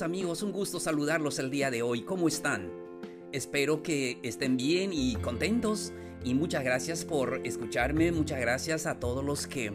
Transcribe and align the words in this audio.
Amigos, 0.00 0.42
un 0.42 0.52
gusto 0.52 0.80
saludarlos 0.80 1.38
el 1.38 1.50
día 1.50 1.70
de 1.70 1.82
hoy. 1.82 2.00
¿Cómo 2.00 2.26
están? 2.26 2.70
Espero 3.30 3.82
que 3.82 4.18
estén 4.22 4.56
bien 4.56 4.90
y 4.90 5.16
contentos 5.16 5.92
y 6.24 6.32
muchas 6.32 6.64
gracias 6.64 7.04
por 7.04 7.42
escucharme. 7.44 8.10
Muchas 8.10 8.40
gracias 8.40 8.86
a 8.86 8.98
todos 8.98 9.22
los 9.22 9.46
que 9.46 9.74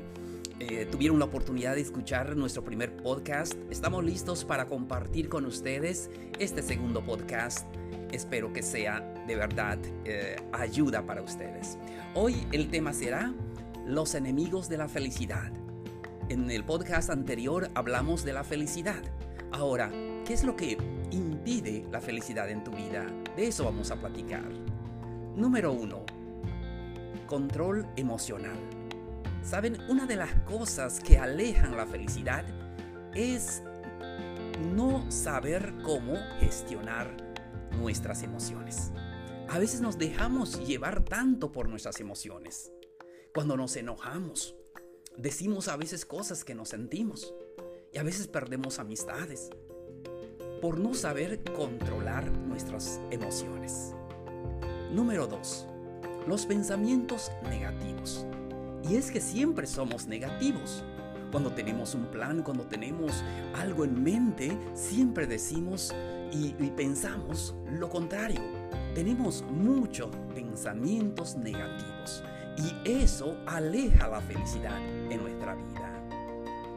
eh, 0.60 0.88
tuvieron 0.90 1.20
la 1.20 1.26
oportunidad 1.26 1.76
de 1.76 1.82
escuchar 1.82 2.36
nuestro 2.36 2.64
primer 2.64 2.98
podcast. 2.98 3.54
Estamos 3.70 4.04
listos 4.04 4.44
para 4.44 4.68
compartir 4.68 5.30
con 5.30 5.46
ustedes 5.46 6.10
este 6.40 6.64
segundo 6.64 7.04
podcast. 7.04 7.68
Espero 8.12 8.52
que 8.52 8.64
sea 8.64 9.02
de 9.28 9.36
verdad 9.36 9.78
eh, 10.04 10.38
ayuda 10.52 11.06
para 11.06 11.22
ustedes. 11.22 11.78
Hoy 12.16 12.36
el 12.54 12.72
tema 12.72 12.92
será 12.92 13.36
los 13.86 14.16
enemigos 14.16 14.68
de 14.68 14.78
la 14.78 14.88
felicidad. 14.88 15.52
En 16.30 16.50
el 16.50 16.64
podcast 16.64 17.12
anterior 17.12 17.70
hablamos 17.76 18.26
de 18.26 18.34
la 18.34 18.44
felicidad. 18.44 19.04
Ahora, 19.52 19.90
¿qué 20.26 20.34
es 20.34 20.44
lo 20.44 20.56
que 20.56 20.78
impide 21.12 21.86
la 21.90 22.02
felicidad 22.02 22.50
en 22.50 22.64
tu 22.64 22.72
vida? 22.72 23.06
De 23.36 23.48
eso 23.48 23.64
vamos 23.64 23.92
a 23.92 23.96
platicar. 23.96 24.50
Número 25.36 25.72
uno, 25.72 26.06
control 27.28 27.88
emocional. 27.96 28.58
Saben, 29.42 29.78
una 29.90 30.06
de 30.06 30.18
las 30.18 30.34
cosas 30.42 31.00
que 31.00 31.18
alejan 31.18 31.78
la 31.78 31.88
felicidad 31.88 32.46
es 33.14 33.64
no 34.76 35.10
saber 35.10 35.74
cómo 35.84 36.16
gestionar 36.40 37.16
nuestras 37.80 38.24
emociones. 38.24 38.92
A 39.48 39.60
veces 39.60 39.80
nos 39.80 39.98
dejamos 39.98 40.66
llevar 40.68 41.06
tanto 41.06 41.54
por 41.54 41.70
nuestras 41.70 42.02
emociones. 42.02 42.72
Cuando 43.34 43.56
nos 43.56 43.78
enojamos, 43.78 44.56
decimos 45.16 45.70
a 45.70 45.78
veces 45.78 46.06
cosas 46.06 46.44
que 46.44 46.54
no 46.54 46.66
sentimos 46.66 47.34
y 47.94 47.98
a 47.98 48.04
veces 48.04 48.28
perdemos 48.28 48.80
amistades 48.80 49.50
por 50.62 50.80
no 50.80 50.94
saber 50.94 51.44
controlar 51.56 52.32
nuestras 52.32 53.00
emociones. 53.12 53.94
Número 54.92 55.28
2. 55.28 55.68
Los 56.28 56.46
pensamientos 56.46 57.32
negativos. 57.44 58.26
Y 58.90 58.96
es 58.96 59.12
que 59.12 59.22
siempre 59.22 59.68
somos 59.68 60.08
negativos. 60.08 60.84
Cuando 61.32 61.52
tenemos 61.52 61.94
un 61.94 62.06
plan, 62.06 62.42
cuando 62.42 62.66
tenemos 62.66 63.24
algo 63.56 63.84
en 63.84 64.02
mente, 64.02 64.58
siempre 64.74 65.28
decimos 65.28 65.94
y, 66.32 66.54
pensamos 66.72 67.56
lo 67.72 67.90
contrario. 67.90 68.42
Tenemos 68.96 69.44
muchos 69.44 70.10
pensamientos 70.34 71.36
negativos 71.36 72.24
y 72.58 72.90
eso 72.90 73.38
aleja 73.46 74.08
la 74.08 74.22
felicidad 74.22 74.80
en 75.12 75.22
nuestra 75.22 75.56
vida. 75.56 75.92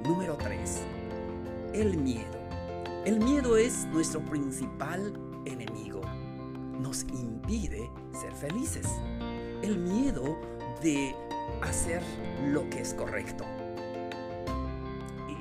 Número 0.05 0.37
3. 0.37 1.00
El 1.73 1.99
miedo. 1.99 2.41
El 3.05 3.21
miedo 3.21 3.57
es 3.57 3.87
nuestro 3.87 4.21
principal 4.25 5.13
enemigo. 5.45 6.01
Nos 6.81 7.05
impide 7.05 7.89
ser 8.13 8.33
felices. 8.33 8.89
El 9.63 9.79
miedo 9.79 10.37
de 10.83 11.15
hacer 11.63 12.03
lo 12.49 12.69
que 12.71 12.81
es 12.81 12.93
correcto. 12.93 13.45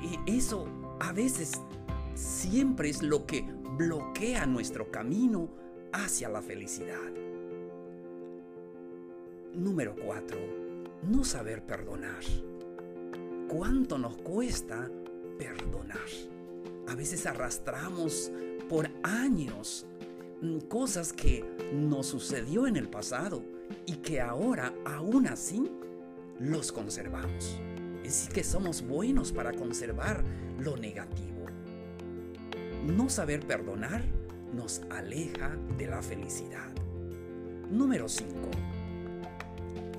Y 0.02 0.36
eso 0.36 0.66
a 1.00 1.12
veces 1.12 1.60
siempre 2.14 2.90
es 2.90 3.02
lo 3.02 3.26
que 3.26 3.42
bloquea 3.76 4.46
nuestro 4.46 4.88
camino 4.92 5.48
hacia 5.92 6.28
la 6.28 6.42
felicidad. 6.42 7.10
Número 9.52 9.96
4. 9.96 10.38
No 11.10 11.24
saber 11.24 11.66
perdonar. 11.66 12.22
¿Cuánto 13.48 13.98
nos 13.98 14.16
cuesta 14.18 14.88
perdonar? 15.40 15.98
A 16.88 16.94
veces 16.94 17.26
arrastramos 17.26 18.30
por 18.68 18.90
años 19.02 19.86
mm, 20.40 20.58
cosas 20.68 21.12
que 21.12 21.44
nos 21.72 22.06
sucedió 22.06 22.66
en 22.66 22.76
el 22.76 22.88
pasado 22.88 23.42
y 23.86 23.94
que 23.96 24.20
ahora 24.20 24.72
aún 24.84 25.26
así 25.26 25.70
los 26.38 26.72
conservamos. 26.72 27.58
Es 28.04 28.16
decir, 28.16 28.32
que 28.32 28.44
somos 28.44 28.82
buenos 28.86 29.32
para 29.32 29.52
conservar 29.52 30.22
lo 30.58 30.76
negativo. 30.76 31.46
No 32.86 33.08
saber 33.08 33.46
perdonar 33.46 34.02
nos 34.54 34.82
aleja 34.90 35.56
de 35.78 35.86
la 35.86 36.02
felicidad. 36.02 36.70
Número 37.70 38.08
5 38.08 38.50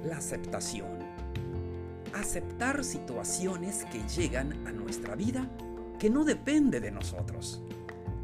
la 0.03 0.17
aceptación. 0.17 1.00
Aceptar 2.13 2.83
situaciones 2.83 3.85
que 3.85 4.01
llegan 4.07 4.67
a 4.67 4.71
nuestra 4.71 5.15
vida 5.15 5.49
que 5.99 6.09
no 6.09 6.23
depende 6.23 6.79
de 6.79 6.91
nosotros. 6.91 7.61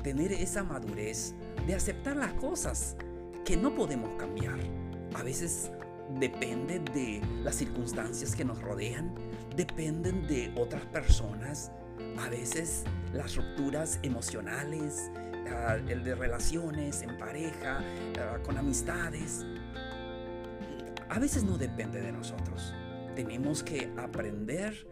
Tener 0.03 0.31
esa 0.31 0.63
madurez 0.63 1.35
de 1.65 1.75
aceptar 1.75 2.17
las 2.17 2.33
cosas 2.33 2.95
que 3.45 3.55
no 3.55 3.75
podemos 3.75 4.09
cambiar. 4.17 4.57
A 5.13 5.23
veces 5.23 5.71
depende 6.19 6.79
de 6.79 7.21
las 7.43 7.55
circunstancias 7.55 8.35
que 8.35 8.43
nos 8.43 8.61
rodean, 8.61 9.13
dependen 9.55 10.27
de 10.27 10.53
otras 10.57 10.85
personas. 10.85 11.71
A 12.19 12.29
veces 12.29 12.83
las 13.13 13.35
rupturas 13.35 13.99
emocionales, 14.03 15.11
ah, 15.55 15.77
de 15.77 16.15
relaciones 16.15 17.01
en 17.03 17.17
pareja, 17.17 17.79
ah, 18.19 18.37
con 18.43 18.57
amistades, 18.57 19.45
a 21.09 21.19
veces 21.19 21.43
no 21.43 21.57
depende 21.57 22.01
de 22.01 22.11
nosotros. 22.11 22.73
Tenemos 23.17 23.63
que 23.63 23.91
aprender 23.97 24.87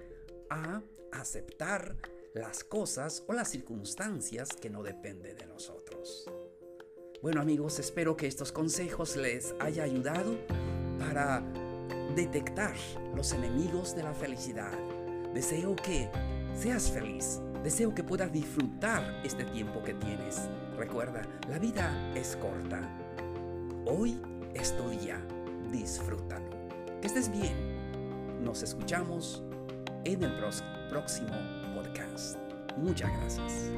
a 0.50 0.82
aceptar 1.12 1.96
las 2.34 2.64
cosas 2.64 3.24
o 3.28 3.34
las 3.34 3.50
circunstancias 3.50 4.50
que 4.60 4.68
no 4.68 4.82
dependen 4.82 5.38
de 5.38 5.46
nosotros. 5.46 6.28
Bueno 7.22 7.40
amigos, 7.40 7.78
espero 7.78 8.18
que 8.18 8.26
estos 8.26 8.52
consejos 8.52 9.16
les 9.16 9.54
haya 9.60 9.84
ayudado 9.84 10.40
para 10.98 11.44
detectar 12.16 12.76
los 13.16 13.32
enemigos 13.32 13.96
de 13.96 14.02
la 14.02 14.16
felicidad. 14.16 14.74
Deseo 15.36 15.76
que 15.76 16.10
seas 16.56 16.90
feliz. 16.90 17.42
Deseo 17.64 17.94
que 17.94 18.04
puedas 18.04 18.34
disfrutar 18.34 19.22
este 19.24 19.44
tiempo 19.44 19.84
que 19.84 19.94
tienes. 19.94 20.50
Recuerda, 20.80 21.22
la 21.48 21.60
vida 21.60 22.12
es 22.16 22.36
corta. 22.38 22.82
Hoy 23.86 24.20
es 24.56 24.76
tu 24.76 24.90
día 24.90 25.24
disfrútalo. 25.72 26.50
Que 27.02 27.08
estés 27.08 27.30
bien. 27.32 27.75
Nos 28.46 28.62
escuchamos 28.62 29.42
en 30.04 30.24
el 30.24 30.32
próximo 30.88 31.34
podcast. 31.74 32.38
Muchas 32.78 33.12
gracias. 33.18 33.72